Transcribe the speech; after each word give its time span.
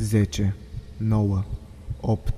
10, 0.00 0.54
9, 0.96 1.44
8, 2.00 2.32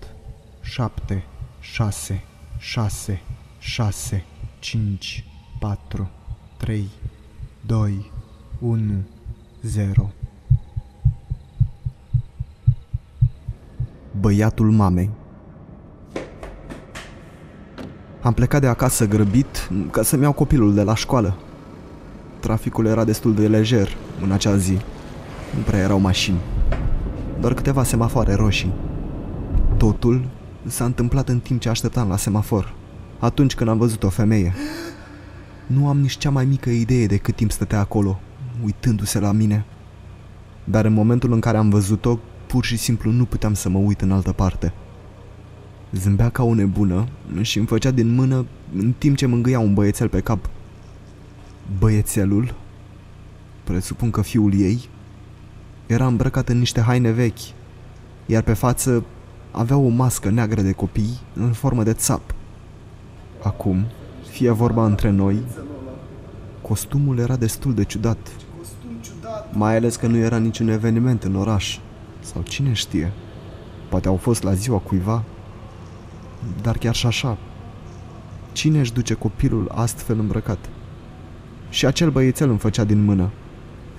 7, 0.61 1.25
6, 1.61 2.25
6, 2.58 3.23
6, 3.58 4.25
5, 4.58 5.25
4, 5.58 6.10
3, 6.56 6.88
2, 7.67 8.11
1, 8.59 9.04
0. 9.62 10.11
Băiatul 14.20 14.70
mamei 14.70 15.10
Am 18.20 18.32
plecat 18.32 18.60
de 18.60 18.66
acasă 18.66 19.06
grăbit 19.06 19.70
ca 19.90 20.02
să-mi 20.02 20.22
iau 20.22 20.32
copilul 20.32 20.74
de 20.74 20.82
la 20.82 20.94
școală. 20.94 21.36
Traficul 22.40 22.86
era 22.86 23.04
destul 23.04 23.34
de 23.34 23.48
lejer 23.48 23.96
în 24.22 24.32
acea 24.32 24.56
zi. 24.56 24.79
Nu 25.54 25.60
prea 25.64 25.80
erau 25.80 25.98
mașini. 25.98 26.52
Doar 27.43 27.54
câteva 27.54 27.84
semafoare 27.84 28.34
roșii. 28.34 28.73
Totul 29.77 30.28
s-a 30.66 30.84
întâmplat 30.84 31.28
în 31.28 31.41
timp 31.41 31.60
ce 31.60 31.68
așteptam 31.68 32.09
la 32.09 32.16
semafor. 32.16 32.74
Atunci 33.18 33.55
când 33.55 33.70
am 33.70 33.78
văzut 33.78 34.02
o 34.02 34.09
femeie. 34.09 34.55
Nu 35.66 35.88
am 35.88 36.01
nici 36.01 36.16
cea 36.16 36.30
mai 36.30 36.45
mică 36.45 36.70
idee 36.70 37.06
de 37.06 37.16
cât 37.16 37.37
timp 37.37 37.51
stătea 37.51 37.78
acolo, 37.78 38.20
uitându-se 38.65 39.18
la 39.18 39.32
mine. 39.32 39.65
Dar 40.65 40.84
în 40.84 40.92
momentul 40.92 41.32
în 41.32 41.41
care 41.41 41.56
am 41.56 41.70
văzut-o, 41.70 42.18
pur 42.46 42.65
și 42.65 42.77
simplu 42.77 43.10
nu 43.10 43.24
puteam 43.24 43.54
să 43.54 43.68
mă 43.68 43.79
uit 43.79 44.01
în 44.01 44.12
altă 44.12 44.32
parte. 44.32 44.73
Zâmbea 45.93 46.29
ca 46.29 46.43
o 46.43 46.54
nebună 46.54 47.06
și 47.40 47.59
îmi 47.59 47.66
făcea 47.66 47.90
din 47.90 48.15
mână 48.15 48.46
în 48.77 48.93
timp 48.98 49.16
ce 49.16 49.27
mângâia 49.27 49.59
un 49.59 49.74
băiețel 49.74 50.09
pe 50.09 50.20
cap. 50.20 50.48
Băiețelul, 51.79 52.54
presupun 53.65 54.10
că 54.10 54.23
fiul 54.23 54.54
ei, 54.54 54.88
era 55.92 56.06
îmbrăcat 56.06 56.48
în 56.48 56.59
niște 56.59 56.80
haine 56.80 57.10
vechi, 57.10 57.38
iar 58.27 58.42
pe 58.42 58.52
față 58.52 59.05
avea 59.51 59.77
o 59.77 59.88
mască 59.88 60.30
neagră 60.30 60.60
de 60.60 60.73
copii 60.73 61.18
în 61.35 61.52
formă 61.52 61.82
de 61.82 61.93
țap. 61.93 62.35
Acum, 63.43 63.85
fie 64.31 64.51
vorba 64.51 64.85
între 64.85 65.11
noi, 65.11 65.43
costumul 66.63 67.19
era 67.19 67.37
destul 67.37 67.75
de 67.75 67.85
ciudat. 67.85 68.19
Mai 69.53 69.77
ales 69.77 69.97
că 69.97 70.07
nu 70.07 70.17
era 70.17 70.37
niciun 70.37 70.69
eveniment 70.69 71.23
în 71.25 71.35
oraș. 71.35 71.79
Sau 72.20 72.43
cine 72.43 72.73
știe? 72.73 73.13
Poate 73.89 74.09
au 74.09 74.17
fost 74.17 74.43
la 74.43 74.55
ziua 74.55 74.79
cuiva? 74.79 75.23
Dar 76.63 76.79
chiar 76.79 76.95
și 76.95 77.07
așa, 77.07 77.39
cine 78.53 78.79
își 78.79 78.93
duce 78.93 79.15
copilul 79.15 79.70
astfel 79.75 80.19
îmbrăcat? 80.19 80.59
Și 81.69 81.87
acel 81.87 82.11
băiețel 82.11 82.48
îmi 82.48 82.59
făcea 82.59 82.85
din 82.85 83.05
mână. 83.05 83.31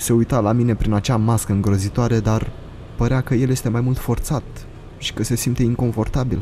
Se 0.04 0.14
uita 0.14 0.40
la 0.40 0.52
mine 0.52 0.76
prin 0.76 0.94
acea 0.94 1.18
mască 1.18 1.52
îngrozitoare, 1.52 2.20
dar 2.20 2.52
părea 2.96 3.22
că 3.22 3.34
el 3.34 3.50
este 3.50 3.70
mai 3.70 3.82
mult 3.82 3.98
forțat 3.98 4.44
și 4.98 5.14
că 5.14 5.24
se 5.24 5.36
simte 5.36 5.64
inconfortabil. 5.64 6.42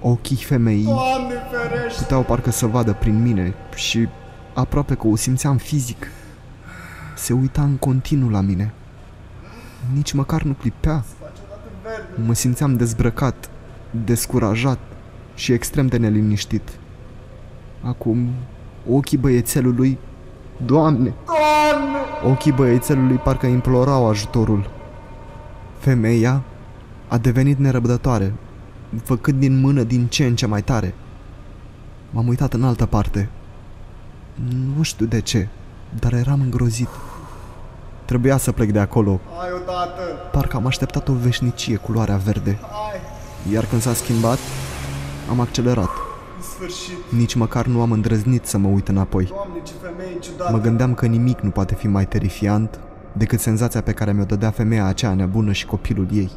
Ochii 0.00 0.36
femeii 0.36 0.84
Doamne 0.84 1.34
ferește! 1.50 2.02
puteau 2.02 2.22
parcă 2.22 2.50
să 2.50 2.66
vadă 2.66 2.92
prin 2.92 3.22
mine 3.22 3.54
și 3.74 4.08
aproape 4.54 4.94
că 4.94 5.06
o 5.06 5.16
simțeam 5.16 5.56
fizic. 5.56 6.06
Se 7.16 7.32
uita 7.32 7.62
în 7.62 7.76
continuu 7.76 8.28
la 8.28 8.40
mine. 8.40 8.72
Nici 9.94 10.12
măcar 10.12 10.42
nu 10.42 10.52
clipea. 10.52 11.04
Mă 12.26 12.34
simțeam 12.34 12.76
dezbrăcat, 12.76 13.50
descurajat 14.04 14.78
și 15.34 15.52
extrem 15.52 15.86
de 15.86 15.96
neliniștit. 15.96 16.68
Acum, 17.82 18.28
ochii 18.90 19.18
băiețelului... 19.18 19.98
Doamne! 20.64 21.14
Doamne! 21.26 21.93
Ochii 22.26 22.52
băiețelului 22.52 23.16
parcă 23.16 23.46
implorau 23.46 24.08
ajutorul. 24.08 24.70
Femeia 25.78 26.42
a 27.08 27.18
devenit 27.18 27.58
nerăbdătoare, 27.58 28.32
făcând 29.02 29.40
din 29.40 29.60
mână 29.60 29.82
din 29.82 30.06
ce 30.06 30.24
în 30.24 30.36
ce 30.36 30.46
mai 30.46 30.62
tare. 30.62 30.94
M-am 32.10 32.28
uitat 32.28 32.52
în 32.52 32.64
altă 32.64 32.86
parte. 32.86 33.28
Nu 34.76 34.82
știu 34.82 35.06
de 35.06 35.20
ce, 35.20 35.48
dar 35.98 36.12
eram 36.12 36.40
îngrozit. 36.40 36.88
Trebuia 38.04 38.36
să 38.36 38.52
plec 38.52 38.70
de 38.70 38.78
acolo. 38.78 39.20
Hai 39.38 39.48
odată! 39.62 40.02
Parcă 40.32 40.56
am 40.56 40.66
așteptat 40.66 41.08
o 41.08 41.12
veșnicie 41.12 41.76
culoarea 41.76 42.16
verde. 42.16 42.58
Hai! 42.60 43.00
Iar 43.52 43.64
când 43.64 43.80
s-a 43.80 43.92
schimbat, 43.92 44.38
am 45.30 45.40
accelerat. 45.40 46.03
În 46.44 46.50
sfârșit! 46.50 47.18
Nici 47.18 47.34
măcar 47.34 47.66
nu 47.66 47.80
am 47.80 47.92
îndrăznit 47.92 48.46
să 48.46 48.58
mă 48.58 48.68
uit 48.68 48.88
înapoi. 48.88 49.24
Doamne, 49.24 49.62
ce 49.62 49.72
femeie 49.82 50.18
ciudată! 50.18 50.52
Mă 50.52 50.60
gândeam 50.60 50.94
că 50.94 51.06
nimic 51.06 51.40
nu 51.40 51.50
poate 51.50 51.74
fi 51.74 51.86
mai 51.86 52.06
terifiant 52.06 52.80
decât 53.12 53.40
senzația 53.40 53.80
pe 53.80 53.92
care 53.92 54.12
mi-o 54.12 54.24
dădea 54.24 54.50
femeia 54.50 54.84
aceea 54.84 55.14
nebună 55.14 55.52
și 55.52 55.66
copilul 55.66 56.08
ei. 56.12 56.30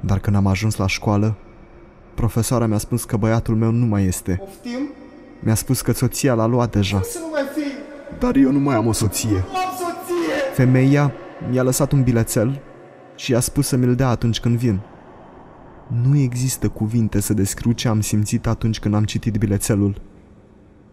Dar 0.00 0.18
când 0.18 0.36
am 0.36 0.46
ajuns 0.46 0.76
la 0.76 0.86
școală, 0.86 1.36
profesoara 2.14 2.66
mi-a 2.66 2.78
spus 2.78 3.04
că 3.04 3.16
băiatul 3.16 3.56
meu 3.56 3.70
nu 3.70 3.86
mai 3.86 4.04
este. 4.04 4.40
Poftim? 4.44 4.90
Mi-a 5.40 5.54
spus 5.54 5.80
că 5.80 5.92
soția 5.92 6.34
l-a 6.34 6.46
luat 6.46 6.70
deja. 6.72 7.00
Să 7.02 7.18
nu 7.20 7.28
mai 7.32 7.42
fii! 7.54 7.72
Dar 8.18 8.36
eu 8.36 8.52
nu 8.52 8.58
mai 8.58 8.74
am 8.74 8.86
o 8.86 8.92
soție. 8.92 9.30
Nu 9.30 9.36
am 9.36 9.72
soție! 9.78 10.34
Femeia 10.54 11.12
mi-a 11.50 11.62
lăsat 11.62 11.92
un 11.92 12.02
bilețel 12.02 12.60
și 13.14 13.34
a 13.34 13.40
spus 13.40 13.66
să 13.66 13.76
mi-l 13.76 13.94
dea 13.94 14.08
atunci 14.08 14.40
când 14.40 14.56
vin. 14.56 14.80
Nu 15.88 16.16
există 16.16 16.68
cuvinte 16.68 17.20
să 17.20 17.34
descriu 17.34 17.72
ce 17.72 17.88
am 17.88 18.00
simțit 18.00 18.46
atunci 18.46 18.78
când 18.78 18.94
am 18.94 19.04
citit 19.04 19.36
bilețelul. 19.36 20.00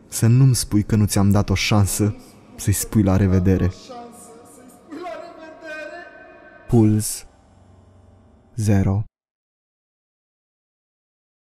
Să 0.08 0.28
nu-mi 0.28 0.56
spui 0.56 0.84
că 0.84 0.96
nu 0.96 1.06
ți-am 1.06 1.32
dat 1.32 1.50
o 1.50 1.54
șansă 1.56 2.16
să-i 2.56 2.74
spui 2.74 3.04
la 3.04 3.16
revedere. 3.16 3.64
Șansă 3.64 4.32
să-i 4.56 4.70
spui 4.70 4.98
la 5.02 5.10
revedere! 5.24 6.06
Puls 6.68 7.26
0 8.56 9.04